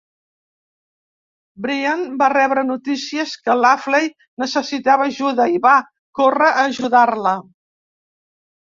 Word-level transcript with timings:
"Bryant" 1.65 2.01
va 2.23 2.31
rebre 2.35 2.63
notícies 2.71 3.35
què 3.45 3.57
"Laffey" 3.61 4.11
necessitava 4.47 5.09
ajuda, 5.13 5.49
i 5.59 5.63
va 5.69 5.79
córrer 6.23 6.53
a 6.57 6.69
ajudar-la. 6.75 7.41